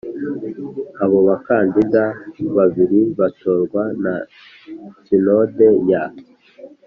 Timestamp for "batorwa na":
3.19-4.15